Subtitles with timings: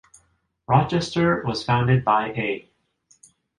[0.67, 2.67] Rochester was founded by A.